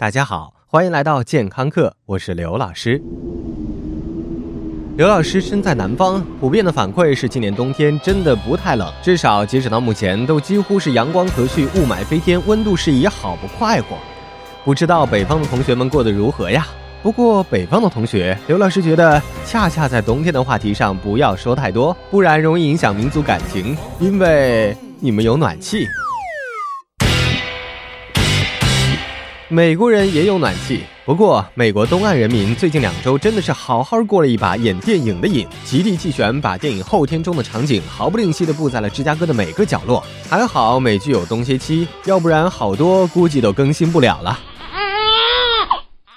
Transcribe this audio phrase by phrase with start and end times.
[0.00, 3.02] 大家好，欢迎来到健康课，我是刘老师。
[4.96, 13.98] 刘老师身在南方，普遍的反馈是今年冬天真的不太冷，至少截止到目前都几乎是阳光和煦、雾霾飞天、温度适宜，好不快活。
[14.64, 16.66] 不知道北方的同学们过得如何呀？
[17.02, 25.86] 不过北方的同学，刘老师觉得恰恰在冬天的话题上不要说太多，不然容易影响民族感情，因为你们有暖气。
[29.52, 40.04] 美国人也有暖气，不过美国东岸人民最近两周真的是好好过了一把演电影的瘾，极力弃权，把电影《后天》中的场景毫不吝惜地布在了芝加哥的每个角落。
[40.28, 44.38] 还好美剧有冬歇期，要不然好多估计都更新不了了。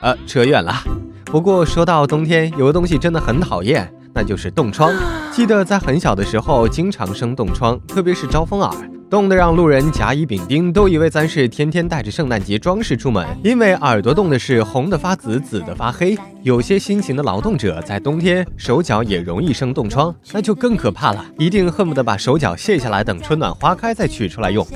[0.00, 0.82] 呃，扯远了。
[1.26, 4.90] 不过说到冬天，有个东西真的很讨厌，那就是冻疮。
[5.30, 8.90] 记得在很小的时候，经常生冻疮，特别是招风耳。
[9.10, 16.14] 冻得让路人甲乙丙丁都以为咱是天天带着圣诞节装饰出门，因为耳朵冻的是红的发紫，紫的发黑。
[16.42, 24.66] 有些辛勤的劳动者在冬天手脚也容易生冻疮，那就更可怕了，一定恨不得把手脚卸下来，等春暖花开再取出来用。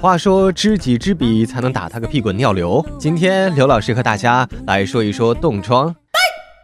[0.00, 2.84] 话说知己知彼，才能打他个屁滚尿流。
[2.98, 5.94] 今天刘老师和大家来说一说冻疮。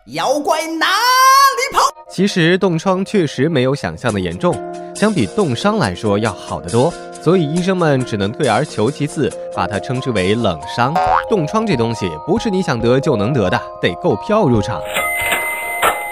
[0.09, 1.81] 妖怪哪里跑？
[2.11, 4.53] 其实冻疮确实没有想象的严重。
[4.95, 6.93] 相比冻伤来说要好得多，
[7.25, 10.93] 所以医生们只能退而求其次，把它称之为冷伤。
[11.31, 14.79] 冻疮这东西不是你想得就能得的，得购票入场。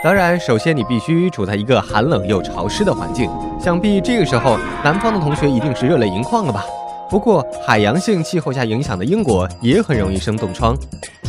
[0.02, 3.30] 当然，首先你必须处在一个寒冷又潮湿的环境，
[3.62, 6.64] 想必这个时候南方的同学一定是热泪盈眶了吧。
[7.10, 10.74] 不过，海洋性气候下影响的英国也很容易生冻疮。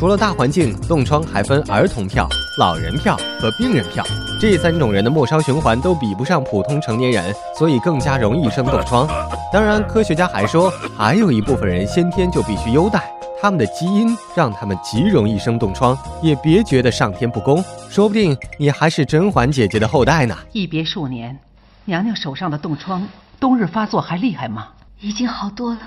[0.03, 2.27] 除了大环境，冻疮还分儿童票、
[2.59, 4.03] 老人票和病人票，
[4.37, 9.07] 这三种人的末梢循环都比不上普通成年人，所以更加容易生冻疮。
[9.49, 13.01] 当然，科学家还说，还有一部分人先天就必须优待，
[13.41, 15.97] 他们的基因让他们极容易生冻疮。
[16.21, 20.37] 也别觉得上天不公，说不定你还是甄嬛姐姐的后代呢。
[20.51, 21.39] 一别数年，
[21.85, 23.07] 娘娘手上的冻疮，
[23.39, 24.67] 冬日发作还厉害吗？
[24.99, 25.79] 已经好多了。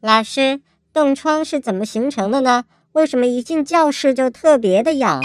[0.00, 0.60] 老师，
[0.92, 2.64] 冻疮是怎么形成的呢？
[2.92, 5.22] 为什么一进教室就特别的痒？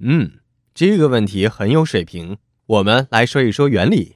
[0.00, 0.32] 嗯，
[0.74, 2.38] 这个问题很有水平。
[2.66, 4.14] 我们来说一说原理。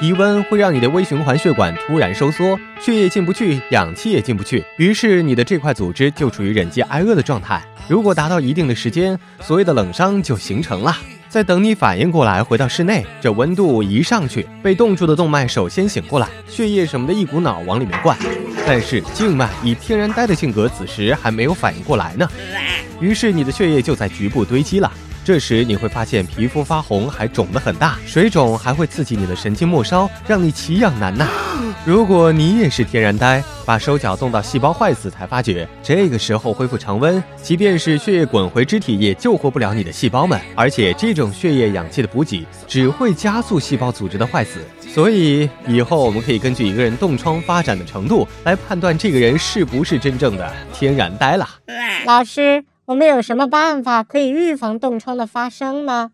[0.00, 7.60] 低温会让你的微循环血管突然收缩，血液进不去，氧气也进不去，于是你的这块组织就处于忍饥挨饿的状态。
[7.88, 10.94] 如果达到一定的时间，所谓的冷伤就形成了。
[11.28, 18.16] 在等你反应过来，回到室内，这温度一上去，被冻住的动脉首先醒过来，血液什么的一股脑往里面灌。
[18.70, 22.28] 但是静脉以天然呆的性格，此时还没有反应过来呢，
[23.00, 24.92] 于是你的血液就在局部堆积了。
[25.28, 31.28] 这时你会发现皮肤发红，还肿得很大，水肿还会刺激你的神经末梢，让你奇痒难耐。
[31.84, 40.40] 如果你也是天然呆，把手脚冻到细胞坏死才发觉，这个时候恢复常温，即便是血液滚回肢体，也救活不了你的细胞们。
[40.54, 44.60] 而且这种血液氧气的补给只会加速细胞组织的坏死。
[44.80, 51.46] 所以以后我们可以根据一个人冻疮发展的程度来判断这个人是不是真正的天然呆了。
[52.06, 52.64] 老师。
[52.88, 56.12] 我们有什么办法可以预防冻疮的发生吗？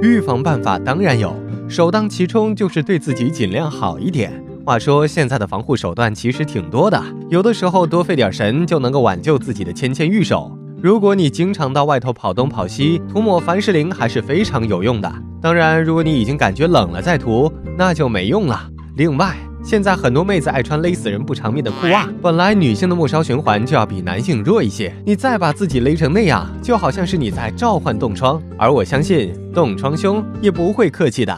[0.00, 1.36] 预防办法当然有，
[1.68, 4.32] 首当其冲就是对自己尽量好一点。
[4.64, 10.50] 话说现在的防护手段其实挺多的，有的时候多费点神就能够挽救自己的纤纤玉手。
[10.82, 15.12] 如果你经常到外头跑东跑西，涂抹凡士林还是非常有用的。
[15.42, 18.66] 当然，如果你已经感觉冷了再涂，那就没用了。
[18.96, 28.40] 另外，现在很多妹子爱穿勒死人不偿命的裤袜，本来女性的末梢循环就要比男性弱一些，你再把自己勒成那样，就好像是你在召唤冻疮。
[28.56, 31.36] 而我相信冻疮兄也不会客气的。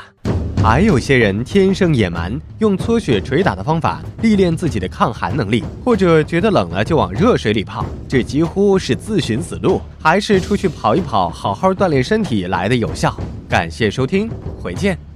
[0.62, 9.80] 还有些人天生野蛮，用搓雪捶打的方法历练自己的抗寒能力，或者觉得冷了就往热水里泡，这几乎是自寻死路。
[10.02, 13.18] 还是出去跑一跑，好好锻炼身体来的有效。
[13.48, 14.28] 感谢收听，
[14.60, 15.07] 回见。